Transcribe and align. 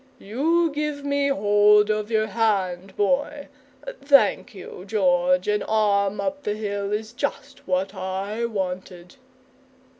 You 0.17 0.71
give 0.71 1.05
me 1.05 1.27
hold 1.27 1.91
of 1.91 2.09
your 2.09 2.25
hand, 2.25 2.95
Boy 2.95 3.49
thank 4.01 4.55
you, 4.55 4.83
George, 4.87 5.47
an 5.47 5.61
arm 5.61 6.19
up 6.19 6.41
the 6.41 6.55
hill 6.55 6.91
is 6.91 7.13
just 7.13 7.67
what 7.67 7.93
I 7.93 8.45
wanted!" 8.45 9.17